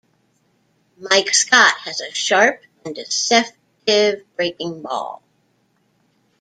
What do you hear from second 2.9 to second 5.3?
deceptive breaking ball.